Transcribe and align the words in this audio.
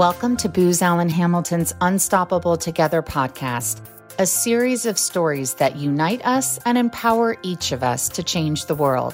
Welcome 0.00 0.38
to 0.38 0.48
Booz 0.48 0.80
Allen 0.80 1.10
Hamilton's 1.10 1.74
Unstoppable 1.82 2.56
Together 2.56 3.02
podcast, 3.02 3.82
a 4.18 4.24
series 4.24 4.86
of 4.86 4.98
stories 4.98 5.52
that 5.56 5.76
unite 5.76 6.24
us 6.24 6.58
and 6.64 6.78
empower 6.78 7.36
each 7.42 7.70
of 7.70 7.82
us 7.82 8.08
to 8.08 8.22
change 8.22 8.64
the 8.64 8.74
world. 8.74 9.12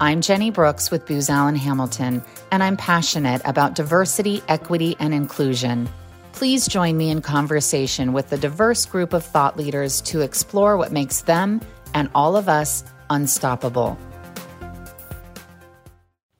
I'm 0.00 0.22
Jenny 0.22 0.50
Brooks 0.50 0.90
with 0.90 1.06
Booz 1.06 1.30
Allen 1.30 1.54
Hamilton, 1.54 2.24
and 2.50 2.60
I'm 2.60 2.76
passionate 2.76 3.40
about 3.44 3.76
diversity, 3.76 4.42
equity, 4.48 4.96
and 4.98 5.14
inclusion. 5.14 5.88
Please 6.32 6.66
join 6.66 6.96
me 6.96 7.10
in 7.10 7.22
conversation 7.22 8.12
with 8.12 8.32
a 8.32 8.36
diverse 8.36 8.84
group 8.84 9.12
of 9.12 9.24
thought 9.24 9.56
leaders 9.56 10.00
to 10.00 10.22
explore 10.22 10.76
what 10.76 10.90
makes 10.90 11.20
them 11.20 11.60
and 11.94 12.10
all 12.16 12.34
of 12.36 12.48
us 12.48 12.82
unstoppable. 13.10 13.96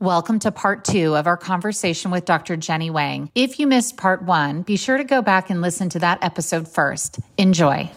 Welcome 0.00 0.40
to 0.40 0.52
part 0.52 0.84
two 0.84 1.16
of 1.16 1.26
our 1.26 1.38
conversation 1.38 2.10
with 2.10 2.26
Dr. 2.26 2.58
Jenny 2.58 2.90
Wang. 2.90 3.30
If 3.34 3.58
you 3.58 3.66
missed 3.66 3.96
part 3.96 4.22
one, 4.22 4.60
be 4.60 4.76
sure 4.76 4.98
to 4.98 5.04
go 5.04 5.22
back 5.22 5.48
and 5.48 5.62
listen 5.62 5.88
to 5.88 5.98
that 6.00 6.22
episode 6.22 6.68
first. 6.68 7.18
Enjoy. 7.38 7.90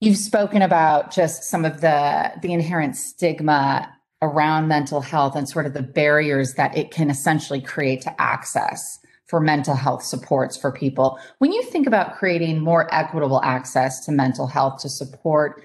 You've 0.00 0.16
spoken 0.16 0.62
about 0.62 1.10
just 1.10 1.42
some 1.42 1.64
of 1.64 1.80
the, 1.80 2.30
the 2.40 2.52
inherent 2.52 2.94
stigma 2.94 3.92
around 4.22 4.68
mental 4.68 5.00
health 5.00 5.34
and 5.34 5.48
sort 5.48 5.66
of 5.66 5.74
the 5.74 5.82
barriers 5.82 6.54
that 6.54 6.78
it 6.78 6.92
can 6.92 7.10
essentially 7.10 7.60
create 7.60 8.00
to 8.02 8.22
access 8.22 9.00
for 9.26 9.40
mental 9.40 9.74
health 9.74 10.04
supports 10.04 10.56
for 10.56 10.70
people. 10.70 11.18
When 11.38 11.52
you 11.52 11.64
think 11.64 11.88
about 11.88 12.14
creating 12.14 12.60
more 12.60 12.86
equitable 12.94 13.42
access 13.42 14.06
to 14.06 14.12
mental 14.12 14.46
health 14.46 14.82
to 14.82 14.88
support 14.88 15.64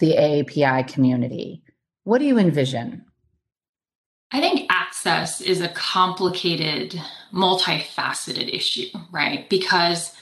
the 0.00 0.16
AAPI 0.16 0.88
community, 0.92 1.62
what 2.02 2.18
do 2.18 2.24
you 2.24 2.36
envision? 2.36 3.04
I 4.32 4.40
think 4.40 4.66
access 5.06 5.40
is 5.40 5.60
a 5.60 5.68
complicated, 5.68 7.00
multifaceted 7.32 8.54
issue, 8.54 8.88
right? 9.12 9.48
Because 9.50 10.14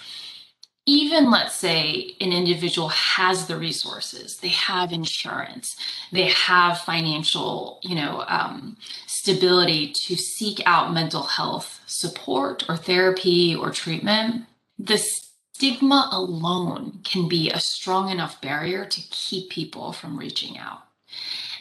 even 0.86 1.30
let's 1.30 1.54
say 1.54 2.16
an 2.20 2.32
individual 2.32 2.88
has 2.88 3.46
the 3.46 3.56
resources 3.56 4.38
they 4.38 4.48
have 4.48 4.90
insurance 4.90 5.76
they 6.10 6.26
have 6.26 6.76
financial 6.76 7.78
you 7.84 7.94
know 7.94 8.24
um, 8.26 8.76
stability 9.06 9.92
to 9.92 10.16
seek 10.16 10.60
out 10.66 10.92
mental 10.92 11.22
health 11.22 11.80
support 11.86 12.68
or 12.68 12.76
therapy 12.76 13.54
or 13.54 13.70
treatment 13.70 14.44
the 14.76 14.98
stigma 14.98 16.08
alone 16.10 16.98
can 17.04 17.28
be 17.28 17.48
a 17.48 17.60
strong 17.60 18.10
enough 18.10 18.40
barrier 18.40 18.84
to 18.84 19.00
keep 19.12 19.50
people 19.50 19.92
from 19.92 20.18
reaching 20.18 20.58
out 20.58 20.82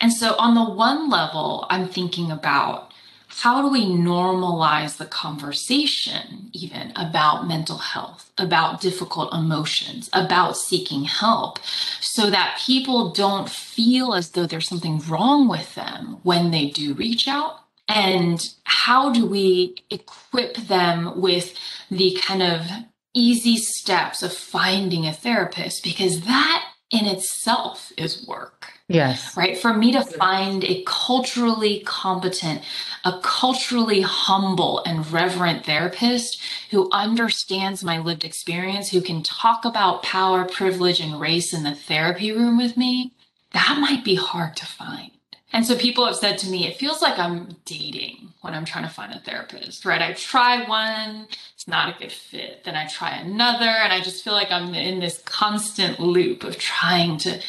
and 0.02 0.12
so, 0.12 0.36
on 0.40 0.56
the 0.56 0.64
one 0.64 1.12
level, 1.12 1.68
I'm 1.70 1.88
thinking 1.88 2.32
about 2.32 2.91
how 3.40 3.62
do 3.62 3.70
we 3.70 3.86
normalize 3.86 4.98
the 4.98 5.06
conversation, 5.06 6.50
even 6.54 6.92
about 6.96 7.48
mental 7.48 7.78
health, 7.78 8.32
about 8.38 8.82
difficult 8.82 9.34
emotions, 9.34 10.10
about 10.14 10.58
seeking 10.58 11.06
help, 11.06 11.60
so 12.00 12.30
that 12.30 12.62
people 12.66 13.12
don't 13.12 13.50
feel 13.50 14.14
as 14.14 14.32
though 14.32 14.46
there's 14.46 14.68
something 14.68 15.00
wrong 15.08 15.48
with 15.48 15.74
them 15.76 16.18
when 16.24 16.52
they 16.52 16.70
do 16.70 16.94
reach 16.94 17.28
out? 17.28 17.60
And 17.88 18.42
how 18.64 19.12
do 19.12 19.26
we 19.26 19.76
equip 19.90 20.56
them 20.56 21.20
with 21.20 21.56
the 21.90 22.18
kind 22.22 22.44
of 22.44 22.68
easy 23.14 23.58
steps 23.58 24.24
of 24.24 24.34
finding 24.34 25.06
a 25.06 25.14
therapist? 25.14 25.84
Because 25.84 26.22
that 26.22 26.66
in 26.92 27.06
itself 27.06 27.92
is 27.98 28.26
work. 28.28 28.74
Yes. 28.94 29.36
Right. 29.38 29.58
For 29.58 29.74
me 29.74 29.92
to 29.94 30.04
find 30.04 30.64
a 30.64 30.84
culturally 30.86 31.82
competent, 31.86 32.62
a 33.06 33.20
culturally 33.22 34.02
humble 34.02 34.84
and 34.86 35.10
reverent 35.12 35.66
therapist 35.66 36.42
who 36.72 36.90
understands 36.92 37.84
my 37.84 38.00
lived 38.00 38.26
experience, 38.26 38.92
who 38.92 39.02
can 39.02 39.24
talk 39.24 39.66
about 39.66 40.04
power, 40.04 40.46
privilege, 40.46 41.00
and 41.00 41.20
race 41.20 41.54
in 41.54 41.64
the 41.64 41.76
therapy 41.76 42.32
room 42.32 42.58
with 42.58 42.76
me, 42.78 43.14
that 43.54 43.78
might 43.80 44.04
be 44.04 44.16
hard 44.16 44.56
to 44.58 44.66
find. 44.66 45.12
And 45.54 45.66
so 45.66 45.76
people 45.76 46.06
have 46.06 46.16
said 46.16 46.38
to 46.40 46.50
me, 46.50 46.66
it 46.66 46.78
feels 46.78 47.02
like 47.02 47.20
I'm 47.20 47.58
dating 47.66 48.34
when 48.42 48.54
I'm 48.54 48.66
trying 48.66 48.86
to 48.86 48.90
find 48.90 49.14
a 49.14 49.20
therapist, 49.20 49.86
right? 49.86 50.02
I 50.02 50.14
try 50.14 50.68
one, 50.68 51.28
it's 51.54 51.68
not 51.68 51.94
a 51.94 52.00
good 52.00 52.12
fit. 52.12 52.64
Then 52.64 52.76
I 52.76 52.88
try 52.88 53.18
another, 53.18 53.66
and 53.66 53.92
I 53.92 54.00
just 54.00 54.24
feel 54.24 54.34
like 54.34 54.50
I'm 54.50 54.74
in 54.74 55.00
this 55.02 55.22
constant 55.26 56.00
loop 56.00 56.44
of 56.46 56.58
trying 56.58 57.18
to 57.20 57.42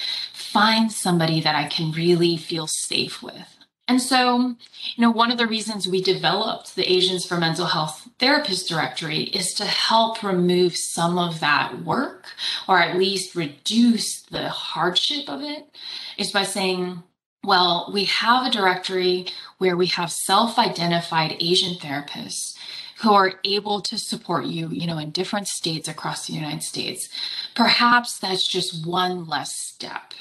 find 0.53 0.93
somebody 0.93 1.41
that 1.41 1.55
I 1.55 1.67
can 1.67 1.93
really 1.93 2.37
feel 2.37 2.67
safe 2.67 3.23
with. 3.23 3.59
And 3.89 4.01
so, 4.01 4.55
you 4.95 5.01
know, 5.03 5.11
one 5.11 5.31
of 5.31 5.39
the 5.39 5.47
reasons 5.47 5.89
we 5.89 6.01
developed 6.03 6.77
the 6.77 6.91
Asians 6.91 7.27
for 7.27 7.37
Mental 7.37 7.67
Health 7.67 8.09
Therapist 8.19 8.69
Directory 8.69 9.23
is 9.25 9.53
to 9.55 9.65
help 9.65 10.23
remove 10.23 10.77
some 10.77 11.19
of 11.19 11.41
that 11.41 11.83
work, 11.85 12.27
or 12.69 12.79
at 12.79 12.97
least 12.97 13.35
reduce 13.35 14.23
the 14.23 14.49
hardship 14.49 15.29
of 15.29 15.43
it, 15.43 15.77
is 16.17 16.31
by 16.31 16.45
saying, 16.45 17.03
well, 17.45 17.91
we 17.93 18.05
have 18.05 18.47
a 18.47 18.51
directory 18.51 19.27
where 19.59 19.77
we 19.77 19.87
have 19.87 20.13
self-identified 20.13 21.37
Asian 21.41 21.75
therapists 21.75 22.57
who 23.01 23.13
are 23.13 23.41
able 23.43 23.81
to 23.81 23.99
support 23.99 24.47
you, 24.47 24.69
you 24.69 24.87
know, 24.87 24.99
in 24.99 25.11
different 25.11 25.49
states 25.49 25.89
across 25.89 26.27
the 26.27 26.33
United 26.33 26.63
States. 26.63 27.09
Perhaps 27.57 28.21
that's 28.21 28.47
just 28.47 28.87
one 28.87 29.27
less 29.27 29.53
step 29.59 30.15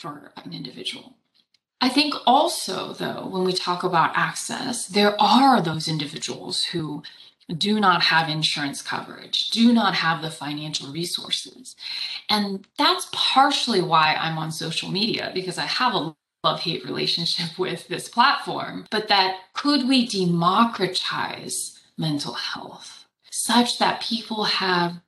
for 0.00 0.32
an 0.44 0.52
individual. 0.52 1.16
I 1.80 1.88
think 1.88 2.14
also, 2.26 2.92
though, 2.92 3.26
when 3.26 3.44
we 3.44 3.52
talk 3.52 3.84
about 3.84 4.12
access, 4.14 4.86
there 4.86 5.20
are 5.20 5.62
those 5.62 5.88
individuals 5.88 6.64
who 6.64 7.02
do 7.56 7.80
not 7.80 8.02
have 8.04 8.28
insurance 8.28 8.82
coverage, 8.82 9.50
do 9.50 9.72
not 9.72 9.94
have 9.94 10.22
the 10.22 10.30
financial 10.30 10.92
resources. 10.92 11.74
And 12.28 12.66
that's 12.78 13.08
partially 13.12 13.80
why 13.80 14.14
I'm 14.18 14.38
on 14.38 14.52
social 14.52 14.90
media 14.90 15.30
because 15.34 15.58
I 15.58 15.66
have 15.66 15.94
a 15.94 16.14
love 16.44 16.60
hate 16.60 16.84
relationship 16.84 17.58
with 17.58 17.88
this 17.88 18.08
platform, 18.08 18.86
but 18.90 19.08
that 19.08 19.36
could 19.52 19.88
we 19.88 20.06
democratize 20.06 21.78
mental 21.98 22.34
health 22.34 23.06
such 23.30 23.78
that 23.78 24.02
people 24.02 24.44
have 24.44 25.00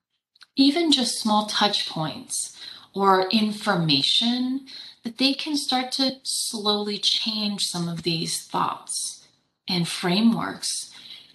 even 0.57 0.93
just 0.93 1.21
small 1.21 1.47
touch 1.47 1.89
points 1.89 2.52
or 2.95 3.29
information 3.29 4.67
that 5.05 5.19
they 5.19 5.33
can 5.35 5.57
start 5.57 5.93
to 5.93 6.17
slowly 6.23 6.99
change 6.99 7.65
some 7.65 7.89
of 7.89 8.03
these 8.03 8.45
thoughts 8.45 9.27
and 9.69 9.89
frameworks, 9.89 10.91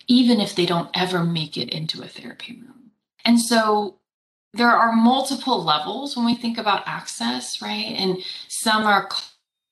even 0.08 0.40
if 0.40 0.56
they 0.56 0.66
don't 0.66 0.90
ever 0.94 1.24
make 1.24 1.58
it 1.58 1.70
into 1.70 2.02
a 2.02 2.08
therapy 2.08 2.54
room. 2.54 2.92
And 3.26 3.42
so 3.42 3.96
there 4.54 4.70
are 4.70 4.94
multiple 4.94 5.64
levels 5.64 6.16
when 6.16 6.26
we 6.26 6.36
think 6.36 6.58
about 6.58 6.88
access, 6.88 7.62
right? 7.62 7.96
And 7.98 8.18
some 8.48 8.86
are 8.86 9.10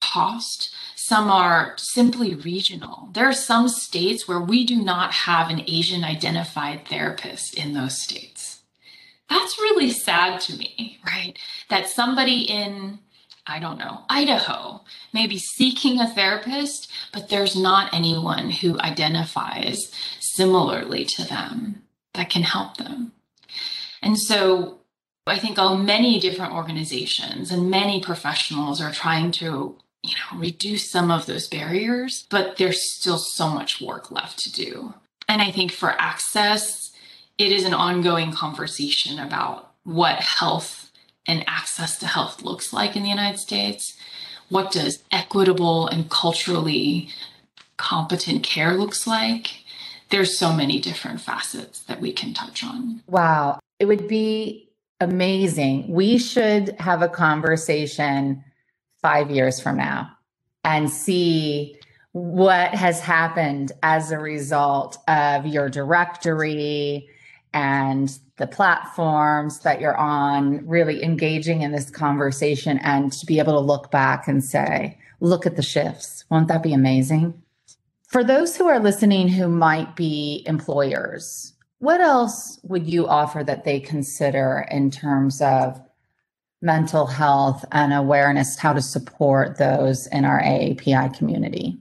cost. 0.01 0.73
Some 0.95 1.29
are 1.29 1.73
simply 1.77 2.35
regional. 2.35 3.09
There 3.13 3.27
are 3.27 3.33
some 3.33 3.67
states 3.67 4.27
where 4.27 4.39
we 4.39 4.65
do 4.65 4.75
not 4.75 5.13
have 5.13 5.49
an 5.49 5.63
Asian 5.67 6.03
identified 6.03 6.87
therapist 6.87 7.55
in 7.55 7.73
those 7.73 8.01
states. 8.01 8.54
That's 9.29 9.59
really 9.59 9.91
sad 9.91 10.39
to 10.41 10.57
me, 10.57 10.99
right? 11.05 11.37
That 11.69 11.89
somebody 11.89 12.41
in, 12.41 12.99
I 13.47 13.59
don't 13.59 13.79
know, 13.79 14.03
Idaho 14.09 14.83
may 15.13 15.27
be 15.27 15.39
seeking 15.39 15.99
a 15.99 16.07
therapist, 16.07 16.91
but 17.11 17.29
there's 17.29 17.55
not 17.55 17.93
anyone 17.93 18.51
who 18.51 18.79
identifies 18.79 19.91
similarly 20.19 21.05
to 21.05 21.23
them 21.23 21.83
that 22.13 22.29
can 22.29 22.43
help 22.43 22.77
them. 22.77 23.13
And 24.01 24.19
so 24.19 24.79
I 25.27 25.39
think 25.39 25.57
oh, 25.57 25.75
many 25.75 26.19
different 26.19 26.53
organizations 26.53 27.51
and 27.51 27.69
many 27.69 27.99
professionals 27.99 28.79
are 28.79 28.91
trying 28.91 29.31
to 29.33 29.75
you 30.03 30.11
know, 30.11 30.39
reduce 30.39 30.91
some 30.91 31.09
of 31.09 31.25
those 31.25 31.47
barriers, 31.47 32.27
but 32.29 32.57
there's 32.57 32.93
still 32.93 33.17
so 33.17 33.49
much 33.49 33.81
work 33.81 34.11
left 34.11 34.37
to 34.39 34.51
do. 34.51 34.93
And 35.27 35.41
I 35.41 35.51
think 35.51 35.71
for 35.71 35.89
access, 35.99 36.91
it 37.37 37.51
is 37.51 37.65
an 37.65 37.73
ongoing 37.73 38.31
conversation 38.31 39.19
about 39.19 39.71
what 39.83 40.19
health 40.19 40.91
and 41.27 41.43
access 41.47 41.97
to 41.99 42.07
health 42.07 42.43
looks 42.43 42.71
like 42.71 42.95
in 42.95 43.03
the 43.03 43.09
United 43.09 43.39
States. 43.39 43.97
What 44.49 44.71
does 44.71 45.03
equitable 45.11 45.87
and 45.87 46.09
culturally 46.09 47.09
competent 47.77 48.43
care 48.43 48.73
looks 48.73 49.05
like? 49.05 49.63
There's 50.09 50.37
so 50.37 50.53
many 50.53 50.79
different 50.79 51.19
facets 51.19 51.79
that 51.83 51.99
we 51.99 52.13
can 52.13 52.33
touch 52.33 52.63
on. 52.63 53.01
Wow. 53.07 53.59
It 53.79 53.85
would 53.85 54.07
be 54.07 54.69
amazing. 55.01 55.87
We 55.89 56.17
should 56.17 56.75
have 56.79 57.01
a 57.01 57.09
conversation 57.09 58.43
five 59.01 59.29
years 59.29 59.59
from 59.59 59.77
now 59.77 60.11
and 60.63 60.89
see 60.89 61.75
what 62.11 62.73
has 62.73 63.01
happened 63.01 63.71
as 63.83 64.11
a 64.11 64.17
result 64.17 64.97
of 65.07 65.45
your 65.45 65.69
directory 65.69 67.09
and 67.55 68.19
the 68.37 68.45
platforms 68.45 69.59
that 69.61 69.81
you're 69.81 69.97
on, 69.97 70.67
really 70.67 71.03
engaging 71.03 71.63
in 71.63 71.71
this 71.71 71.89
conversation 71.89 72.77
and 72.83 73.11
to 73.13 73.25
be 73.25 73.39
able 73.39 73.53
to 73.53 73.59
look 73.59 73.89
back 73.89 74.27
and 74.27 74.43
say, 74.43 74.99
look 75.21 75.47
at 75.47 75.55
the 75.55 75.63
shifts. 75.63 76.25
Won't 76.29 76.49
that 76.49 76.61
be 76.61 76.73
amazing? 76.73 77.33
For 78.07 78.23
those 78.23 78.55
who 78.55 78.67
are 78.67 78.79
listening 78.79 79.29
who 79.29 79.47
might 79.47 79.95
be 79.95 80.43
employers 80.45 81.55
what 81.79 82.01
else 82.01 82.59
would 82.63 82.87
you 82.87 83.07
offer 83.07 83.43
that 83.43 83.63
they 83.63 83.79
consider 83.79 84.65
in 84.71 84.89
terms 84.89 85.41
of 85.41 85.79
mental 86.61 87.05
health 87.05 87.63
and 87.71 87.93
awareness, 87.93 88.57
how 88.57 88.73
to 88.73 88.81
support 88.81 89.57
those 89.57 90.07
in 90.07 90.25
our 90.25 90.41
AAPI 90.41 91.15
community? 91.15 91.77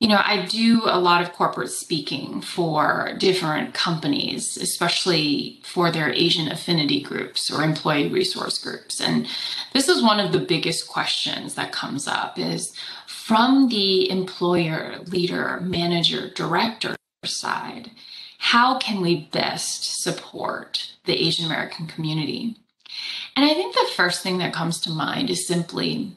You 0.00 0.06
know, 0.06 0.20
I 0.24 0.46
do 0.46 0.82
a 0.84 1.00
lot 1.00 1.22
of 1.22 1.32
corporate 1.32 1.70
speaking 1.70 2.40
for 2.40 3.16
different 3.18 3.74
companies, 3.74 4.56
especially 4.56 5.60
for 5.64 5.90
their 5.90 6.12
Asian 6.12 6.48
affinity 6.48 7.00
groups 7.00 7.50
or 7.50 7.62
employee 7.64 8.08
resource 8.08 8.58
groups. 8.58 9.00
And 9.00 9.26
this 9.72 9.88
is 9.88 10.00
one 10.00 10.20
of 10.20 10.30
the 10.30 10.38
biggest 10.38 10.86
questions 10.86 11.54
that 11.54 11.72
comes 11.72 12.06
up 12.06 12.38
is 12.38 12.72
from 13.08 13.68
the 13.68 14.08
employer, 14.08 15.00
leader, 15.06 15.60
manager, 15.62 16.30
director 16.30 16.94
side, 17.24 17.90
how 18.38 18.78
can 18.78 19.00
we 19.00 19.28
best 19.32 20.00
support 20.02 20.92
the 21.06 21.20
Asian 21.26 21.44
American 21.44 21.88
community? 21.88 22.56
And 23.34 23.44
I 23.44 23.52
think 23.54 23.74
the 23.74 23.90
first 23.96 24.22
thing 24.22 24.38
that 24.38 24.54
comes 24.54 24.80
to 24.80 24.90
mind 24.90 25.28
is 25.28 25.46
simply 25.46 26.12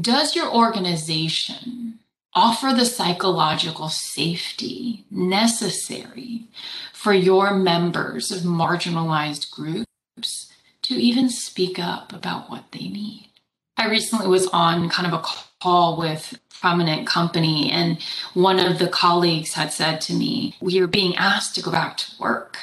does 0.00 0.34
your 0.34 0.52
organization 0.52 1.91
offer 2.34 2.72
the 2.74 2.84
psychological 2.84 3.88
safety 3.88 5.04
necessary 5.10 6.48
for 6.92 7.12
your 7.12 7.54
members 7.54 8.30
of 8.30 8.42
marginalized 8.42 9.50
groups 9.50 10.52
to 10.82 10.94
even 10.94 11.28
speak 11.28 11.78
up 11.78 12.12
about 12.12 12.50
what 12.50 12.64
they 12.72 12.88
need? 12.88 13.28
I 13.76 13.88
recently 13.88 14.28
was 14.28 14.46
on 14.48 14.88
kind 14.88 15.12
of 15.12 15.18
a 15.18 15.24
call 15.60 15.98
with 15.98 16.38
prominent 16.60 17.06
company 17.06 17.70
and 17.70 17.98
one 18.34 18.60
of 18.60 18.78
the 18.78 18.88
colleagues 18.88 19.54
had 19.54 19.72
said 19.72 20.00
to 20.02 20.12
me, 20.14 20.54
"We 20.60 20.78
are 20.80 20.86
being 20.86 21.16
asked 21.16 21.54
to 21.56 21.62
go 21.62 21.70
back 21.70 21.96
to 21.98 22.12
work, 22.20 22.58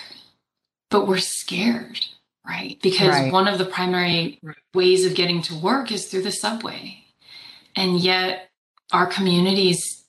but 0.89 1.07
we're 1.07 1.17
scared." 1.17 2.05
Right? 2.47 2.79
Because 2.81 3.09
right. 3.09 3.31
one 3.31 3.47
of 3.47 3.59
the 3.59 3.65
primary 3.65 4.39
ways 4.73 5.05
of 5.05 5.13
getting 5.13 5.41
to 5.43 5.55
work 5.55 5.91
is 5.91 6.07
through 6.07 6.23
the 6.23 6.31
subway. 6.31 7.03
And 7.75 7.99
yet 7.99 8.48
our 8.91 9.05
communities 9.05 10.03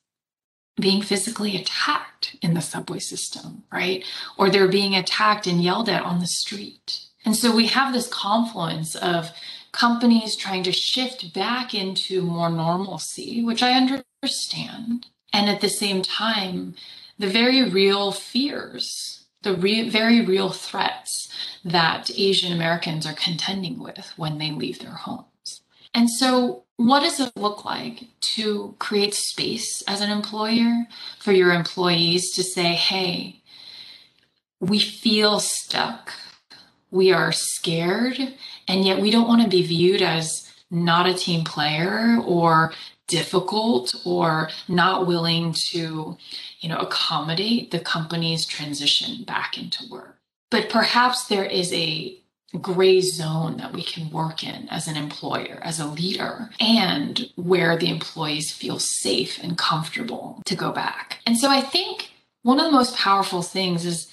being 0.80 1.02
physically 1.02 1.56
attacked 1.56 2.36
in 2.42 2.54
the 2.54 2.62
subway 2.62 2.98
system, 2.98 3.64
right? 3.72 4.04
Or 4.38 4.48
they're 4.48 4.68
being 4.68 4.94
attacked 4.94 5.46
and 5.46 5.62
yelled 5.62 5.88
at 5.88 6.02
on 6.02 6.20
the 6.20 6.26
street. 6.26 7.00
And 7.24 7.36
so 7.36 7.54
we 7.54 7.66
have 7.66 7.92
this 7.92 8.08
confluence 8.08 8.94
of 8.94 9.30
companies 9.72 10.36
trying 10.36 10.62
to 10.64 10.72
shift 10.72 11.34
back 11.34 11.74
into 11.74 12.22
more 12.22 12.50
normalcy, 12.50 13.44
which 13.44 13.62
I 13.62 13.72
understand. 13.72 15.06
And 15.32 15.48
at 15.48 15.60
the 15.60 15.68
same 15.68 16.02
time, 16.02 16.74
the 17.18 17.28
very 17.28 17.68
real 17.68 18.12
fears, 18.12 19.26
the 19.42 19.54
re- 19.54 19.88
very 19.88 20.24
real 20.24 20.50
threats 20.50 21.28
that 21.64 22.10
Asian 22.16 22.52
Americans 22.52 23.06
are 23.06 23.12
contending 23.12 23.78
with 23.78 24.12
when 24.16 24.38
they 24.38 24.50
leave 24.50 24.78
their 24.78 24.90
homes. 24.90 25.29
And 25.94 26.08
so 26.10 26.64
what 26.76 27.00
does 27.00 27.20
it 27.20 27.36
look 27.36 27.64
like 27.64 28.04
to 28.20 28.74
create 28.78 29.14
space 29.14 29.82
as 29.86 30.00
an 30.00 30.10
employer 30.10 30.86
for 31.18 31.32
your 31.32 31.52
employees 31.52 32.32
to 32.32 32.42
say, 32.42 32.74
hey, 32.74 33.42
we 34.60 34.78
feel 34.78 35.40
stuck, 35.40 36.12
we 36.90 37.12
are 37.12 37.32
scared, 37.32 38.18
and 38.68 38.84
yet 38.84 39.00
we 39.00 39.10
don't 39.10 39.28
want 39.28 39.42
to 39.42 39.48
be 39.48 39.62
viewed 39.62 40.02
as 40.02 40.50
not 40.70 41.08
a 41.08 41.14
team 41.14 41.44
player 41.44 42.18
or 42.24 42.72
difficult 43.10 43.94
or 44.06 44.48
not 44.68 45.06
willing 45.06 45.52
to 45.72 46.16
you 46.60 46.68
know 46.68 46.78
accommodate 46.78 47.72
the 47.72 47.80
company's 47.80 48.46
transition 48.46 49.24
back 49.24 49.58
into 49.58 49.84
work. 49.90 50.16
But 50.50 50.70
perhaps 50.70 51.26
there 51.26 51.44
is 51.44 51.72
a 51.72 52.19
gray 52.58 53.00
zone 53.00 53.56
that 53.58 53.72
we 53.72 53.82
can 53.82 54.10
work 54.10 54.42
in 54.42 54.68
as 54.68 54.88
an 54.88 54.96
employer, 54.96 55.60
as 55.62 55.78
a 55.78 55.86
leader, 55.86 56.50
and 56.58 57.30
where 57.36 57.76
the 57.76 57.88
employees 57.88 58.52
feel 58.52 58.78
safe 58.78 59.38
and 59.42 59.56
comfortable 59.56 60.42
to 60.46 60.56
go 60.56 60.72
back. 60.72 61.18
And 61.26 61.38
so 61.38 61.48
I 61.48 61.60
think 61.60 62.10
one 62.42 62.58
of 62.58 62.66
the 62.66 62.72
most 62.72 62.96
powerful 62.96 63.42
things 63.42 63.84
is 63.84 64.12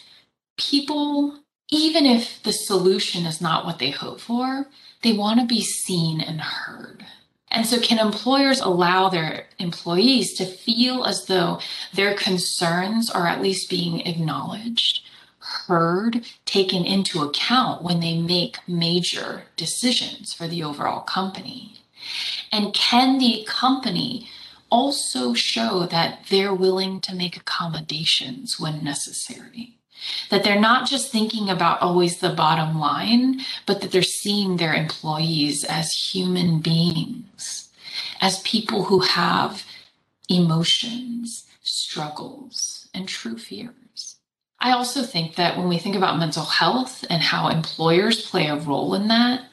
people, 0.57 1.39
even 1.69 2.05
if 2.05 2.41
the 2.43 2.53
solution 2.53 3.25
is 3.25 3.41
not 3.41 3.65
what 3.65 3.79
they 3.79 3.89
hope 3.89 4.19
for, 4.19 4.67
they 5.01 5.13
want 5.13 5.39
to 5.39 5.45
be 5.45 5.61
seen 5.61 6.21
and 6.21 6.41
heard. 6.41 7.05
And 7.49 7.65
so, 7.65 7.79
can 7.79 7.97
employers 7.97 8.59
allow 8.59 9.07
their 9.07 9.45
employees 9.57 10.33
to 10.33 10.45
feel 10.45 11.05
as 11.05 11.25
though 11.25 11.61
their 11.93 12.13
concerns 12.13 13.09
are 13.09 13.25
at 13.25 13.41
least 13.41 13.69
being 13.69 14.01
acknowledged? 14.01 15.06
Heard, 15.65 16.25
taken 16.45 16.86
into 16.86 17.21
account 17.21 17.83
when 17.83 18.00
they 18.00 18.18
make 18.18 18.57
major 18.68 19.44
decisions 19.56 20.33
for 20.33 20.48
the 20.48 20.63
overall 20.63 21.01
company? 21.01 21.74
And 22.51 22.74
can 22.74 23.18
the 23.18 23.44
company 23.48 24.30
also 24.69 25.33
show 25.33 25.86
that 25.86 26.19
they're 26.30 26.54
willing 26.54 27.00
to 27.01 27.15
make 27.15 27.38
accommodations 27.38 28.59
when 28.59 28.83
necessary? 28.83 29.75
That 30.30 30.44
they're 30.44 30.59
not 30.59 30.88
just 30.88 31.12
thinking 31.12 31.50
about 31.50 31.81
always 31.81 32.19
the 32.19 32.30
bottom 32.30 32.80
line, 32.80 33.42
but 33.65 33.81
that 33.81 33.92
they're 33.92 34.04
seeing 34.04 34.57
their 34.57 34.74
employees 34.74 35.63
as 35.63 35.92
human 35.94 36.59
beings, 36.59 37.69
as 38.21 38.39
people 38.42 38.83
who 38.86 39.00
have 39.00 39.65
emotions, 40.30 41.45
struggles, 41.62 42.89
and 42.94 43.07
true 43.07 43.38
fears. 43.38 44.16
I 44.59 44.71
also 44.71 45.04
think 45.04 45.36
that 45.36 45.57
when 45.57 45.68
we 45.68 45.77
think 45.77 45.95
about 45.95 46.19
mental 46.19 46.45
health 46.45 47.06
and 47.09 47.21
how 47.21 47.50
employers 47.50 48.30
play 48.30 48.48
a 48.48 48.56
role 48.56 48.95
in 48.95 49.07
that, 49.09 49.44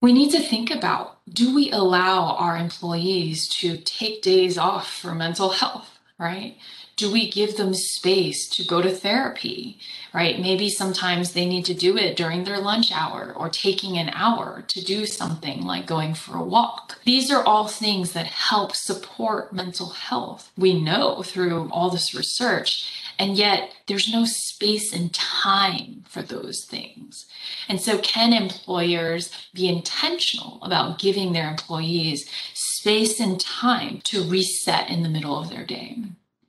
we 0.00 0.12
need 0.12 0.30
to 0.32 0.40
think 0.40 0.70
about 0.70 1.18
do 1.32 1.54
we 1.54 1.70
allow 1.70 2.36
our 2.36 2.56
employees 2.56 3.48
to 3.48 3.76
take 3.78 4.22
days 4.22 4.58
off 4.58 4.90
for 4.92 5.14
mental 5.14 5.50
health, 5.50 5.98
right? 6.18 6.56
Do 6.96 7.12
we 7.12 7.30
give 7.30 7.56
them 7.56 7.74
space 7.74 8.48
to 8.50 8.64
go 8.64 8.82
to 8.82 8.90
therapy, 8.90 9.78
right? 10.12 10.40
Maybe 10.40 10.68
sometimes 10.70 11.32
they 11.32 11.46
need 11.46 11.64
to 11.66 11.74
do 11.74 11.96
it 11.96 12.16
during 12.16 12.44
their 12.44 12.58
lunch 12.58 12.92
hour 12.92 13.32
or 13.36 13.48
taking 13.48 13.96
an 13.96 14.10
hour 14.10 14.64
to 14.68 14.84
do 14.84 15.06
something 15.06 15.62
like 15.62 15.86
going 15.86 16.14
for 16.14 16.36
a 16.36 16.44
walk. 16.44 16.98
These 17.04 17.30
are 17.30 17.44
all 17.44 17.68
things 17.68 18.12
that 18.12 18.26
help 18.26 18.74
support 18.74 19.52
mental 19.52 19.90
health. 19.90 20.50
We 20.58 20.80
know 20.82 21.22
through 21.22 21.70
all 21.70 21.90
this 21.90 22.14
research 22.14 22.90
and 23.20 23.36
yet 23.36 23.74
there's 23.86 24.10
no 24.10 24.24
space 24.24 24.94
and 24.94 25.12
time 25.12 26.04
for 26.08 26.22
those 26.22 26.64
things. 26.64 27.26
And 27.68 27.78
so, 27.78 27.98
can 27.98 28.32
employers 28.32 29.30
be 29.52 29.68
intentional 29.68 30.58
about 30.62 30.98
giving 30.98 31.32
their 31.32 31.48
employees 31.48 32.28
space 32.54 33.20
and 33.20 33.38
time 33.38 34.00
to 34.04 34.24
reset 34.24 34.88
in 34.88 35.02
the 35.02 35.10
middle 35.10 35.38
of 35.38 35.50
their 35.50 35.66
day? 35.66 35.98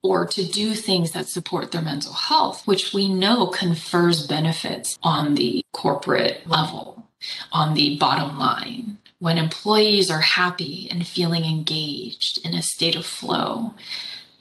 Or 0.01 0.25
to 0.25 0.45
do 0.45 0.73
things 0.73 1.11
that 1.11 1.27
support 1.27 1.71
their 1.71 1.81
mental 1.81 2.13
health, 2.13 2.65
which 2.65 2.93
we 2.93 3.13
know 3.13 3.47
confers 3.47 4.25
benefits 4.25 4.97
on 5.03 5.35
the 5.35 5.65
corporate 5.73 6.47
level, 6.47 7.05
on 7.51 7.73
the 7.73 7.97
bottom 7.97 8.39
line. 8.39 8.97
When 9.19 9.37
employees 9.37 10.09
are 10.09 10.21
happy 10.21 10.87
and 10.89 11.05
feeling 11.05 11.43
engaged 11.43 12.43
in 12.45 12.55
a 12.55 12.63
state 12.63 12.95
of 12.95 13.05
flow, 13.05 13.73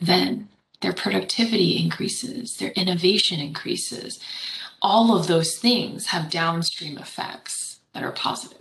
then 0.01 0.49
their 0.81 0.93
productivity 0.93 1.83
increases, 1.83 2.57
their 2.57 2.71
innovation 2.71 3.41
increases. 3.41 4.19
All 4.83 5.17
of 5.17 5.27
those 5.27 5.59
things 5.59 6.07
have 6.07 6.31
downstream 6.31 6.97
effects 6.99 7.81
that 7.93 8.03
are 8.03 8.13
positive. 8.13 8.59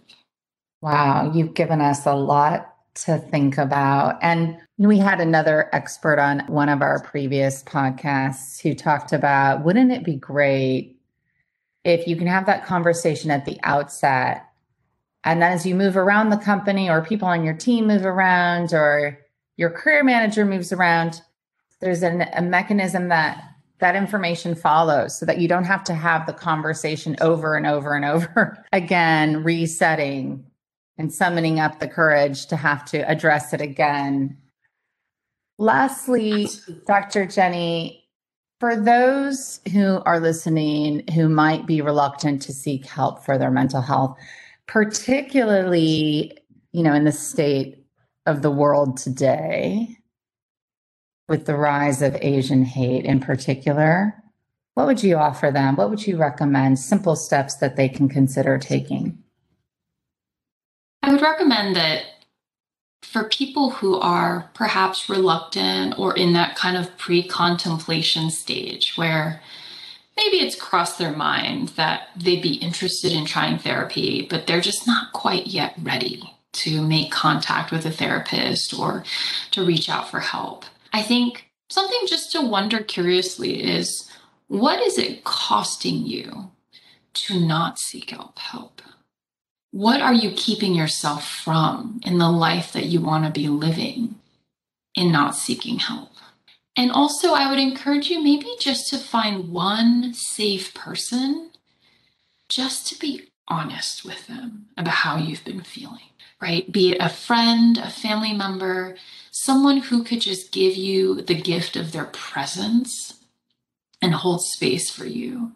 Wow, 0.81 1.31
you've 1.33 1.53
given 1.53 1.81
us 1.81 2.05
a 2.05 2.15
lot 2.15 2.75
to 3.05 3.17
think 3.17 3.57
about. 3.57 4.17
And 4.21 4.57
we 4.77 4.97
had 4.97 5.21
another 5.21 5.69
expert 5.73 6.19
on 6.19 6.39
one 6.47 6.69
of 6.69 6.81
our 6.81 7.01
previous 7.01 7.63
podcasts 7.63 8.61
who 8.61 8.73
talked 8.73 9.13
about 9.13 9.63
wouldn't 9.63 9.91
it 9.91 10.03
be 10.03 10.15
great 10.15 10.97
if 11.83 12.07
you 12.07 12.15
can 12.15 12.27
have 12.27 12.45
that 12.45 12.65
conversation 12.65 13.31
at 13.31 13.45
the 13.45 13.57
outset? 13.63 14.45
And 15.23 15.41
then 15.41 15.51
as 15.51 15.65
you 15.65 15.75
move 15.75 15.97
around 15.97 16.29
the 16.29 16.37
company, 16.37 16.89
or 16.89 17.03
people 17.03 17.27
on 17.27 17.43
your 17.43 17.53
team 17.53 17.87
move 17.87 18.05
around, 18.05 18.73
or 18.73 19.19
your 19.57 19.69
career 19.69 20.03
manager 20.03 20.45
moves 20.45 20.71
around, 20.71 21.21
there's 21.81 22.03
an, 22.03 22.25
a 22.33 22.41
mechanism 22.41 23.09
that 23.09 23.43
that 23.79 23.95
information 23.95 24.55
follows 24.55 25.17
so 25.17 25.25
that 25.25 25.39
you 25.39 25.47
don't 25.47 25.63
have 25.63 25.83
to 25.85 25.93
have 25.93 26.25
the 26.25 26.33
conversation 26.33 27.15
over 27.21 27.55
and 27.55 27.65
over 27.65 27.95
and 27.95 28.05
over 28.05 28.63
again, 28.73 29.43
resetting 29.43 30.45
and 30.97 31.13
summoning 31.13 31.59
up 31.59 31.79
the 31.79 31.87
courage 31.87 32.45
to 32.47 32.57
have 32.57 32.83
to 32.85 33.09
address 33.09 33.53
it 33.53 33.61
again. 33.61 34.37
Lastly, 35.57 36.49
Dr. 36.87 37.25
Jenny, 37.25 38.05
for 38.59 38.75
those 38.75 39.61
who 39.71 40.01
are 40.05 40.19
listening 40.19 41.07
who 41.13 41.29
might 41.29 41.65
be 41.65 41.81
reluctant 41.81 42.41
to 42.41 42.53
seek 42.53 42.85
help 42.85 43.23
for 43.23 43.37
their 43.37 43.51
mental 43.51 43.81
health, 43.81 44.17
particularly, 44.67 46.37
you 46.73 46.83
know, 46.83 46.93
in 46.93 47.05
the 47.05 47.13
state 47.13 47.85
of 48.25 48.41
the 48.41 48.51
world 48.51 48.97
today, 48.97 49.98
with 51.29 51.45
the 51.45 51.55
rise 51.55 52.01
of 52.01 52.17
Asian 52.21 52.65
hate 52.65 53.05
in 53.05 53.19
particular, 53.19 54.21
what 54.73 54.87
would 54.87 55.03
you 55.03 55.15
offer 55.15 55.51
them? 55.51 55.75
What 55.75 55.89
would 55.89 56.05
you 56.05 56.17
recommend? 56.17 56.79
Simple 56.79 57.15
steps 57.15 57.55
that 57.55 57.75
they 57.75 57.87
can 57.87 58.09
consider 58.09 58.57
taking? 58.57 59.17
I 61.03 61.11
would 61.11 61.21
recommend 61.21 61.75
that 61.75 62.03
for 63.01 63.23
people 63.25 63.71
who 63.71 63.99
are 63.99 64.49
perhaps 64.53 65.09
reluctant 65.09 65.97
or 65.97 66.15
in 66.15 66.33
that 66.33 66.55
kind 66.55 66.77
of 66.77 66.97
pre 66.97 67.23
contemplation 67.23 68.29
stage 68.29 68.97
where 68.97 69.41
maybe 70.15 70.37
it's 70.37 70.55
crossed 70.55 70.97
their 70.97 71.15
mind 71.15 71.69
that 71.69 72.09
they'd 72.15 72.41
be 72.41 72.55
interested 72.55 73.11
in 73.11 73.25
trying 73.25 73.57
therapy, 73.57 74.27
but 74.29 74.47
they're 74.47 74.61
just 74.61 74.85
not 74.85 75.13
quite 75.13 75.47
yet 75.47 75.73
ready 75.81 76.21
to 76.51 76.81
make 76.81 77.11
contact 77.11 77.71
with 77.71 77.85
a 77.85 77.91
therapist 77.91 78.77
or 78.77 79.03
to 79.51 79.65
reach 79.65 79.89
out 79.89 80.09
for 80.09 80.19
help. 80.19 80.65
I 80.93 81.01
think 81.01 81.51
something 81.69 81.99
just 82.07 82.31
to 82.33 82.41
wonder 82.41 82.79
curiously 82.79 83.63
is 83.63 84.09
what 84.47 84.81
is 84.81 84.97
it 84.97 85.23
costing 85.23 86.05
you 86.05 86.51
to 87.13 87.39
not 87.39 87.79
seek 87.79 88.13
out 88.13 88.37
help? 88.37 88.81
What 89.71 90.01
are 90.01 90.13
you 90.13 90.31
keeping 90.31 90.73
yourself 90.73 91.27
from 91.27 92.01
in 92.03 92.17
the 92.17 92.31
life 92.31 92.73
that 92.73 92.85
you 92.85 93.01
want 93.01 93.25
to 93.25 93.31
be 93.31 93.47
living 93.47 94.15
in 94.95 95.11
not 95.11 95.35
seeking 95.35 95.77
help? 95.77 96.09
And 96.75 96.91
also, 96.91 97.33
I 97.33 97.49
would 97.49 97.59
encourage 97.59 98.09
you 98.09 98.23
maybe 98.23 98.55
just 98.59 98.87
to 98.89 98.97
find 98.97 99.49
one 99.49 100.13
safe 100.13 100.73
person 100.73 101.51
just 102.47 102.87
to 102.87 102.99
be 102.99 103.29
honest 103.47 104.05
with 104.05 104.27
them 104.27 104.67
about 104.77 104.93
how 104.93 105.17
you've 105.17 105.43
been 105.43 105.61
feeling, 105.61 106.09
right? 106.41 106.71
Be 106.71 106.93
it 106.93 106.97
a 106.99 107.09
friend, 107.09 107.77
a 107.77 107.89
family 107.89 108.33
member, 108.33 108.95
someone 109.43 109.77
who 109.77 110.03
could 110.03 110.21
just 110.21 110.51
give 110.51 110.75
you 110.75 111.21
the 111.21 111.35
gift 111.35 111.75
of 111.75 111.91
their 111.91 112.05
presence 112.05 113.13
and 114.01 114.13
hold 114.13 114.41
space 114.43 114.89
for 114.89 115.05
you. 115.05 115.51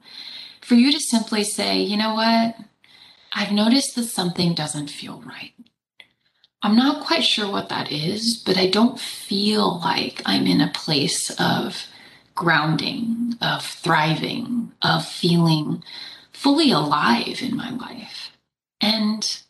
For 0.61 0.75
you 0.75 0.91
to 0.91 0.99
simply 0.99 1.43
say, 1.43 1.81
you 1.81 1.97
know 1.97 2.13
what? 2.13 2.55
I've 3.33 3.51
noticed 3.51 3.95
that 3.95 4.05
something 4.05 4.53
doesn't 4.53 4.89
feel 4.89 5.21
right. 5.25 5.53
I'm 6.61 6.77
not 6.77 7.05
quite 7.05 7.25
sure 7.25 7.51
what 7.51 7.69
that 7.69 7.91
is, 7.91 8.41
but 8.45 8.57
I 8.57 8.69
don't 8.69 8.99
feel 8.99 9.79
like 9.79 10.21
I'm 10.25 10.47
in 10.47 10.61
a 10.61 10.71
place 10.73 11.29
of 11.37 11.87
grounding, 12.35 13.35
of 13.41 13.65
thriving, 13.65 14.71
of 14.81 15.05
feeling 15.05 15.83
fully 16.31 16.71
alive 16.71 17.41
in 17.41 17.57
my 17.57 17.69
life. 17.71 18.31
And 18.79 19.41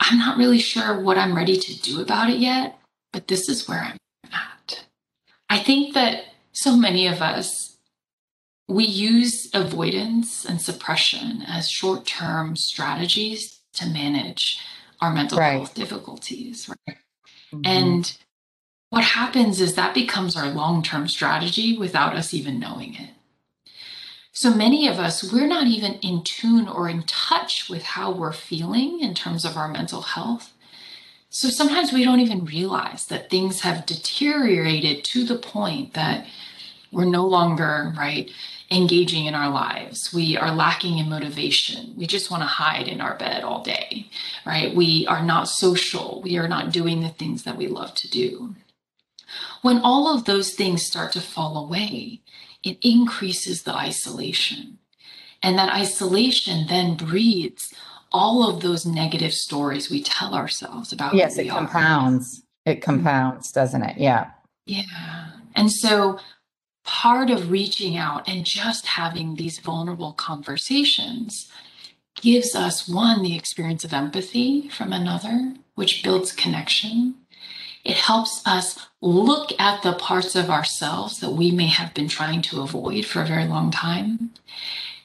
I'm 0.00 0.18
not 0.18 0.38
really 0.38 0.58
sure 0.58 0.98
what 0.98 1.18
I'm 1.18 1.36
ready 1.36 1.58
to 1.58 1.80
do 1.82 2.00
about 2.00 2.30
it 2.30 2.38
yet, 2.38 2.79
but 3.12 3.28
this 3.28 3.48
is 3.48 3.68
where 3.68 3.80
I'm 3.80 3.98
at. 4.32 4.84
I 5.48 5.58
think 5.58 5.94
that 5.94 6.24
so 6.52 6.76
many 6.76 7.06
of 7.06 7.22
us 7.22 7.70
we 8.70 8.84
use 8.84 9.50
avoidance 9.52 10.44
and 10.44 10.60
suppression 10.60 11.42
as 11.46 11.68
short 11.68 12.06
term 12.06 12.54
strategies 12.54 13.60
to 13.74 13.86
manage 13.86 14.60
our 15.00 15.12
mental 15.12 15.38
right. 15.38 15.54
health 15.54 15.74
difficulties. 15.74 16.68
Right? 16.68 16.96
Mm-hmm. 17.52 17.62
And 17.64 18.16
what 18.90 19.04
happens 19.04 19.60
is 19.60 19.74
that 19.74 19.92
becomes 19.92 20.36
our 20.36 20.48
long 20.48 20.82
term 20.82 21.08
strategy 21.08 21.76
without 21.76 22.14
us 22.14 22.32
even 22.32 22.60
knowing 22.60 22.94
it. 22.94 23.10
So 24.32 24.54
many 24.54 24.86
of 24.86 24.98
us, 25.00 25.32
we're 25.32 25.48
not 25.48 25.66
even 25.66 25.94
in 25.94 26.22
tune 26.22 26.68
or 26.68 26.88
in 26.88 27.02
touch 27.02 27.68
with 27.68 27.82
how 27.82 28.12
we're 28.12 28.32
feeling 28.32 29.00
in 29.00 29.14
terms 29.14 29.44
of 29.44 29.56
our 29.56 29.68
mental 29.68 30.02
health. 30.02 30.52
So 31.32 31.48
sometimes 31.48 31.92
we 31.92 32.04
don't 32.04 32.18
even 32.18 32.44
realize 32.44 33.06
that 33.06 33.30
things 33.30 33.60
have 33.60 33.86
deteriorated 33.86 35.04
to 35.04 35.24
the 35.24 35.36
point 35.36 35.94
that 35.94 36.26
we're 36.90 37.04
no 37.04 37.24
longer, 37.24 37.92
right, 37.96 38.28
engaging 38.68 39.26
in 39.26 39.34
our 39.36 39.48
lives. 39.48 40.12
We 40.12 40.36
are 40.36 40.52
lacking 40.52 40.98
in 40.98 41.08
motivation. 41.08 41.94
We 41.96 42.08
just 42.08 42.32
want 42.32 42.42
to 42.42 42.48
hide 42.48 42.88
in 42.88 43.00
our 43.00 43.16
bed 43.16 43.44
all 43.44 43.62
day, 43.62 44.10
right? 44.44 44.74
We 44.74 45.06
are 45.06 45.24
not 45.24 45.48
social. 45.48 46.20
We 46.20 46.36
are 46.36 46.48
not 46.48 46.72
doing 46.72 47.00
the 47.00 47.08
things 47.10 47.44
that 47.44 47.56
we 47.56 47.68
love 47.68 47.94
to 47.94 48.10
do. 48.10 48.56
When 49.62 49.78
all 49.78 50.12
of 50.12 50.24
those 50.24 50.54
things 50.54 50.84
start 50.84 51.12
to 51.12 51.20
fall 51.20 51.56
away, 51.56 52.22
it 52.64 52.78
increases 52.82 53.62
the 53.62 53.74
isolation. 53.74 54.78
And 55.44 55.56
that 55.58 55.72
isolation 55.72 56.66
then 56.66 56.96
breeds 56.96 57.72
all 58.12 58.48
of 58.48 58.60
those 58.60 58.86
negative 58.86 59.32
stories 59.32 59.90
we 59.90 60.02
tell 60.02 60.34
ourselves 60.34 60.92
about. 60.92 61.14
Yes, 61.14 61.38
it 61.38 61.48
compounds. 61.48 62.42
Are. 62.66 62.72
It 62.72 62.74
mm-hmm. 62.76 62.84
compounds, 62.84 63.52
doesn't 63.52 63.82
it? 63.82 63.98
Yeah. 63.98 64.30
Yeah. 64.66 65.30
And 65.54 65.70
so 65.70 66.18
part 66.84 67.30
of 67.30 67.50
reaching 67.50 67.96
out 67.96 68.28
and 68.28 68.44
just 68.44 68.86
having 68.86 69.34
these 69.34 69.58
vulnerable 69.58 70.12
conversations 70.12 71.50
gives 72.20 72.54
us 72.54 72.88
one, 72.88 73.22
the 73.22 73.36
experience 73.36 73.84
of 73.84 73.92
empathy 73.92 74.68
from 74.68 74.92
another, 74.92 75.54
which 75.74 76.02
builds 76.02 76.32
connection. 76.32 77.14
It 77.84 77.96
helps 77.96 78.42
us 78.46 78.78
look 79.00 79.52
at 79.58 79.82
the 79.82 79.94
parts 79.94 80.36
of 80.36 80.50
ourselves 80.50 81.20
that 81.20 81.30
we 81.30 81.50
may 81.50 81.68
have 81.68 81.94
been 81.94 82.08
trying 82.08 82.42
to 82.42 82.60
avoid 82.60 83.06
for 83.06 83.22
a 83.22 83.26
very 83.26 83.46
long 83.46 83.70
time. 83.70 84.30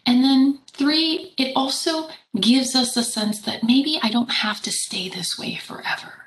And 0.06 0.24
then, 0.24 0.60
three, 0.72 1.34
it 1.38 1.54
also 1.56 2.10
gives 2.40 2.76
us 2.76 2.96
a 2.96 3.04
sense 3.04 3.42
that 3.42 3.64
maybe 3.64 4.00
I 4.04 4.10
don't 4.10 4.32
have 4.32 4.62
to 4.64 4.72
stay 4.72 5.10
this 5.10 5.38
way 5.38 5.56
forever 5.56 6.26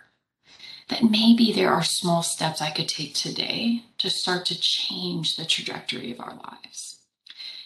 that 0.89 1.03
maybe 1.03 1.53
there 1.53 1.73
are 1.73 1.85
small 1.85 2.23
steps 2.23 2.61
I 2.61 2.71
could 2.71 2.89
take 2.89 3.15
today 3.15 3.83
to 3.99 4.11
start 4.11 4.47
to 4.47 4.59
change 4.59 5.37
the 5.37 5.45
trajectory 5.45 6.11
of 6.13 6.21
our 6.21 6.35
lives. 6.35 7.01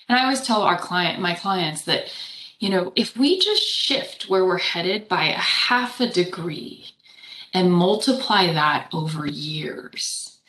And 0.09 0.19
I 0.19 0.25
always 0.25 0.43
tell 0.43 0.63
our 0.63 0.79
client, 0.79 1.21
my 1.21 1.35
clients 1.35 1.83
that, 1.83 2.13
you 2.59 2.69
know, 2.69 2.93
if 2.97 3.17
we 3.17 3.39
just 3.39 3.63
shift 3.63 4.29
where 4.29 4.45
we're 4.45 4.59
headed 4.59 5.09
by 5.09 5.27
a 5.27 5.35
half 5.35 6.01
a 6.01 6.09
degree 6.09 6.87
and 7.55 7.73
multiply 7.73 8.53
that 8.53 8.89
over 8.93 9.27
years, 9.27 10.41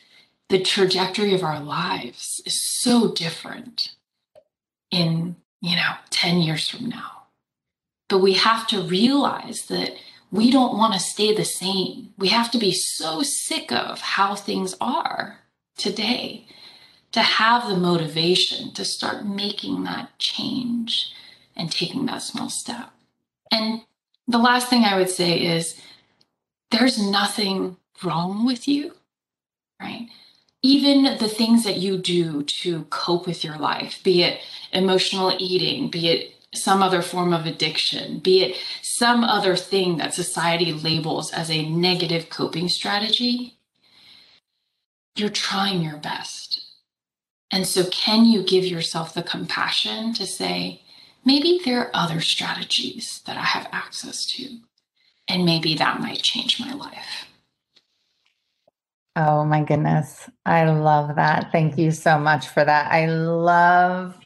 the 0.48 0.60
trajectory 0.60 1.32
of 1.34 1.44
our 1.44 1.60
lives 1.60 2.42
is 2.44 2.60
so 2.80 3.12
different 3.12 3.94
in, 4.90 5.36
you 5.64 5.76
know, 5.76 5.92
10 6.10 6.42
years 6.42 6.68
from 6.68 6.90
now. 6.90 7.22
But 8.10 8.18
we 8.18 8.34
have 8.34 8.66
to 8.66 8.82
realize 8.82 9.64
that 9.66 9.92
we 10.30 10.50
don't 10.50 10.76
want 10.76 10.92
to 10.92 11.00
stay 11.00 11.34
the 11.34 11.46
same. 11.46 12.12
We 12.18 12.28
have 12.28 12.50
to 12.50 12.58
be 12.58 12.70
so 12.70 13.22
sick 13.22 13.72
of 13.72 13.98
how 13.98 14.34
things 14.34 14.74
are 14.78 15.38
today 15.78 16.46
to 17.12 17.22
have 17.22 17.66
the 17.66 17.78
motivation 17.78 18.74
to 18.74 18.84
start 18.84 19.24
making 19.24 19.84
that 19.84 20.18
change 20.18 21.14
and 21.56 21.72
taking 21.72 22.04
that 22.06 22.20
small 22.20 22.50
step. 22.50 22.90
And 23.50 23.84
the 24.28 24.38
last 24.38 24.68
thing 24.68 24.84
I 24.84 24.98
would 24.98 25.08
say 25.08 25.38
is 25.38 25.80
there's 26.72 27.00
nothing 27.00 27.78
wrong 28.02 28.44
with 28.44 28.68
you, 28.68 28.92
right? 29.80 30.10
Even 30.64 31.18
the 31.18 31.28
things 31.28 31.62
that 31.64 31.76
you 31.76 31.98
do 31.98 32.42
to 32.42 32.84
cope 32.84 33.26
with 33.26 33.44
your 33.44 33.58
life, 33.58 34.00
be 34.02 34.22
it 34.22 34.40
emotional 34.72 35.36
eating, 35.38 35.90
be 35.90 36.08
it 36.08 36.34
some 36.54 36.82
other 36.82 37.02
form 37.02 37.34
of 37.34 37.44
addiction, 37.44 38.18
be 38.18 38.42
it 38.42 38.56
some 38.80 39.24
other 39.24 39.56
thing 39.56 39.98
that 39.98 40.14
society 40.14 40.72
labels 40.72 41.30
as 41.32 41.50
a 41.50 41.68
negative 41.68 42.30
coping 42.30 42.70
strategy, 42.70 43.58
you're 45.16 45.28
trying 45.28 45.82
your 45.82 45.98
best. 45.98 46.64
And 47.50 47.66
so, 47.66 47.84
can 47.90 48.24
you 48.24 48.42
give 48.42 48.64
yourself 48.64 49.12
the 49.12 49.22
compassion 49.22 50.14
to 50.14 50.24
say, 50.24 50.80
maybe 51.26 51.60
there 51.62 51.80
are 51.80 51.90
other 51.92 52.22
strategies 52.22 53.20
that 53.26 53.36
I 53.36 53.44
have 53.44 53.68
access 53.70 54.24
to, 54.36 54.60
and 55.28 55.44
maybe 55.44 55.74
that 55.74 56.00
might 56.00 56.22
change 56.22 56.58
my 56.58 56.72
life? 56.72 57.26
Oh 59.16 59.44
my 59.44 59.62
goodness. 59.62 60.28
I 60.44 60.64
love 60.64 61.16
that. 61.16 61.52
Thank 61.52 61.78
you 61.78 61.92
so 61.92 62.18
much 62.18 62.48
for 62.48 62.64
that. 62.64 62.90
I 62.90 63.06
love 63.06 64.16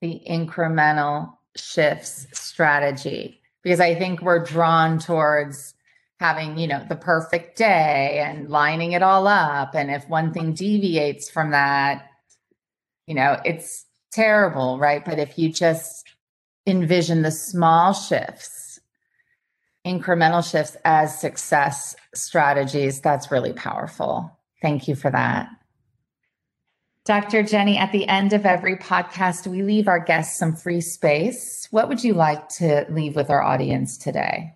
the 0.00 0.22
incremental 0.28 1.34
shifts 1.54 2.26
strategy 2.32 3.42
because 3.62 3.78
I 3.80 3.94
think 3.94 4.22
we're 4.22 4.42
drawn 4.42 4.98
towards 4.98 5.74
having, 6.18 6.56
you 6.56 6.66
know, 6.66 6.84
the 6.88 6.96
perfect 6.96 7.58
day 7.58 8.22
and 8.24 8.48
lining 8.48 8.92
it 8.92 9.02
all 9.02 9.26
up. 9.28 9.74
And 9.74 9.90
if 9.90 10.08
one 10.08 10.32
thing 10.32 10.54
deviates 10.54 11.28
from 11.28 11.50
that, 11.50 12.06
you 13.06 13.14
know, 13.14 13.38
it's 13.44 13.84
terrible, 14.12 14.78
right? 14.78 15.04
But 15.04 15.18
if 15.18 15.38
you 15.38 15.52
just 15.52 16.08
envision 16.66 17.22
the 17.22 17.30
small 17.30 17.92
shifts, 17.92 18.61
incremental 19.86 20.48
shifts 20.48 20.76
as 20.84 21.20
success 21.20 21.96
strategies, 22.14 23.00
that's 23.00 23.30
really 23.30 23.52
powerful. 23.52 24.38
Thank 24.60 24.88
you 24.88 24.94
for 24.94 25.10
that. 25.10 25.48
Dr. 27.04 27.42
Jenny, 27.42 27.78
at 27.78 27.90
the 27.90 28.06
end 28.06 28.32
of 28.32 28.46
every 28.46 28.76
podcast, 28.76 29.48
we 29.48 29.62
leave 29.62 29.88
our 29.88 29.98
guests 29.98 30.38
some 30.38 30.54
free 30.54 30.80
space. 30.80 31.66
What 31.72 31.88
would 31.88 32.04
you 32.04 32.14
like 32.14 32.48
to 32.50 32.86
leave 32.88 33.16
with 33.16 33.28
our 33.28 33.42
audience 33.42 33.98
today? 33.98 34.54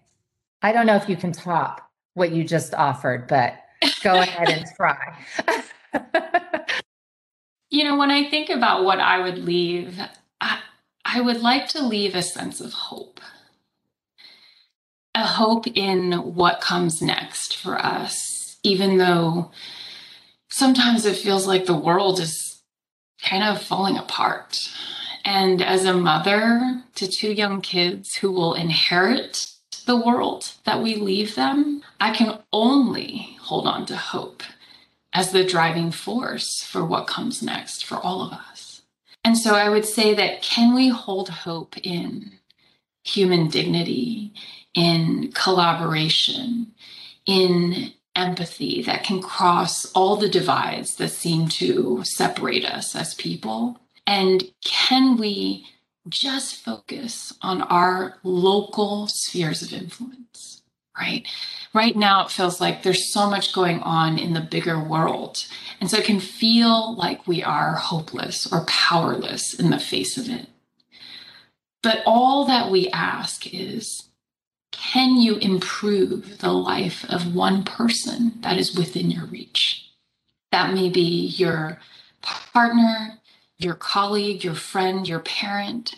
I 0.62 0.72
don't 0.72 0.86
know 0.86 0.94
if 0.94 1.08
you 1.08 1.16
can 1.16 1.32
top 1.32 1.90
what 2.14 2.30
you 2.30 2.44
just 2.44 2.72
offered, 2.74 3.26
but 3.26 3.54
go 4.02 4.14
ahead 4.20 4.48
and 4.48 4.64
try. 4.76 5.16
You 7.70 7.84
know, 7.84 7.96
when 7.96 8.10
I 8.10 8.30
think 8.30 8.48
about 8.48 8.84
what 8.84 9.00
I 9.00 9.20
would 9.20 9.38
leave, 9.38 10.00
I, 10.40 10.60
I 11.04 11.20
would 11.20 11.40
like 11.40 11.68
to 11.68 11.84
leave 11.84 12.14
a 12.14 12.22
sense 12.22 12.60
of 12.60 12.72
hope. 12.72 13.20
A 15.16 15.24
hope 15.24 15.66
in 15.66 16.12
what 16.12 16.60
comes 16.60 17.00
next 17.00 17.56
for 17.56 17.78
us, 17.78 18.58
even 18.62 18.98
though 18.98 19.50
sometimes 20.50 21.06
it 21.06 21.16
feels 21.16 21.46
like 21.46 21.64
the 21.64 21.74
world 21.74 22.20
is 22.20 22.60
kind 23.22 23.42
of 23.42 23.62
falling 23.62 23.96
apart. 23.96 24.58
And 25.24 25.62
as 25.62 25.86
a 25.86 25.94
mother 25.94 26.82
to 26.96 27.08
two 27.08 27.32
young 27.32 27.62
kids 27.62 28.16
who 28.16 28.30
will 28.30 28.52
inherit 28.52 29.46
the 29.86 29.96
world 29.96 30.52
that 30.64 30.82
we 30.82 30.96
leave 30.96 31.34
them, 31.34 31.82
I 31.98 32.10
can 32.10 32.40
only 32.52 33.38
hold 33.40 33.66
on 33.66 33.86
to 33.86 33.96
hope 33.96 34.42
as 35.14 35.32
the 35.32 35.44
driving 35.44 35.92
force 35.92 36.62
for 36.62 36.84
what 36.84 37.06
comes 37.06 37.42
next 37.42 37.86
for 37.86 37.96
all 37.96 38.20
of 38.20 38.34
us. 38.34 38.82
And 39.24 39.38
so 39.38 39.54
I 39.54 39.70
would 39.70 39.86
say 39.86 40.12
that 40.12 40.42
can 40.42 40.74
we 40.74 40.90
hold 40.90 41.30
hope 41.30 41.78
in 41.78 42.32
human 43.02 43.48
dignity, 43.48 44.34
in 44.76 45.32
collaboration, 45.32 46.72
in 47.26 47.92
empathy 48.14 48.82
that 48.82 49.02
can 49.02 49.20
cross 49.20 49.90
all 49.92 50.16
the 50.16 50.28
divides 50.28 50.96
that 50.96 51.08
seem 51.08 51.48
to 51.48 52.02
separate 52.04 52.64
us 52.64 52.94
as 52.94 53.14
people? 53.14 53.80
And 54.06 54.44
can 54.62 55.16
we 55.16 55.66
just 56.08 56.54
focus 56.64 57.32
on 57.42 57.62
our 57.62 58.18
local 58.22 59.08
spheres 59.08 59.62
of 59.62 59.72
influence, 59.72 60.62
right? 60.96 61.26
Right 61.74 61.96
now, 61.96 62.24
it 62.24 62.30
feels 62.30 62.60
like 62.60 62.82
there's 62.82 63.12
so 63.12 63.28
much 63.28 63.52
going 63.52 63.80
on 63.80 64.18
in 64.18 64.34
the 64.34 64.40
bigger 64.40 64.78
world. 64.78 65.44
And 65.80 65.90
so 65.90 65.98
it 65.98 66.04
can 66.04 66.20
feel 66.20 66.94
like 66.94 67.26
we 67.26 67.42
are 67.42 67.74
hopeless 67.74 68.50
or 68.50 68.64
powerless 68.66 69.52
in 69.52 69.70
the 69.70 69.80
face 69.80 70.16
of 70.16 70.28
it. 70.28 70.48
But 71.82 72.02
all 72.06 72.46
that 72.46 72.70
we 72.70 72.88
ask 72.90 73.52
is 73.52 74.05
can 74.72 75.16
you 75.16 75.36
improve 75.36 76.38
the 76.38 76.52
life 76.52 77.04
of 77.08 77.34
one 77.34 77.64
person 77.64 78.34
that 78.40 78.56
is 78.56 78.76
within 78.76 79.10
your 79.10 79.26
reach? 79.26 79.90
That 80.52 80.74
may 80.74 80.88
be 80.88 81.26
your 81.26 81.80
partner, 82.22 83.18
your 83.58 83.74
colleague, 83.74 84.44
your 84.44 84.54
friend, 84.54 85.08
your 85.08 85.20
parent, 85.20 85.96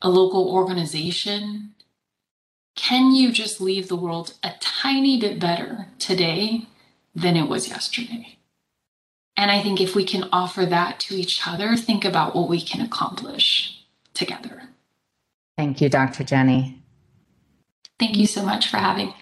a 0.00 0.08
local 0.08 0.48
organization, 0.48 1.74
can 2.78 3.12
you 3.12 3.32
just 3.32 3.60
leave 3.60 3.88
the 3.88 3.96
world 3.96 4.34
a 4.44 4.52
tiny 4.60 5.18
bit 5.18 5.40
better 5.40 5.88
today 5.98 6.66
than 7.12 7.36
it 7.36 7.48
was 7.48 7.68
yesterday? 7.68 8.38
And 9.36 9.50
I 9.50 9.60
think 9.60 9.80
if 9.80 9.96
we 9.96 10.04
can 10.04 10.28
offer 10.32 10.64
that 10.64 11.00
to 11.00 11.16
each 11.16 11.46
other, 11.46 11.76
think 11.76 12.04
about 12.04 12.36
what 12.36 12.48
we 12.48 12.60
can 12.60 12.80
accomplish 12.80 13.84
together. 14.14 14.62
Thank 15.56 15.80
you, 15.80 15.88
Dr. 15.88 16.22
Jenny. 16.22 16.77
Thank 17.98 18.16
you 18.16 18.26
so 18.26 18.44
much 18.44 18.68
for 18.68 18.76
having. 18.76 19.08
me. 19.08 19.14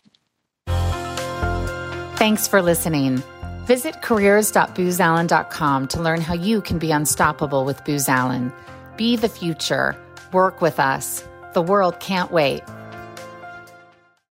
Thanks 2.16 2.49
for 2.49 2.62
listening. 2.62 3.23
Visit 3.66 4.00
careers.boozallen.com 4.02 5.88
to 5.88 6.00
learn 6.00 6.21
how 6.21 6.35
you 6.35 6.62
can 6.62 6.78
be 6.78 6.92
unstoppable 6.92 7.64
with 7.64 7.85
Booz 7.85 8.09
Allen. 8.09 8.52
Be 8.97 9.16
the 9.16 9.28
future. 9.28 9.97
Work 10.33 10.61
with 10.62 10.78
us. 10.78 11.26
The 11.52 11.62
world 11.62 12.00
can't 12.00 12.30
wait. 12.30 12.62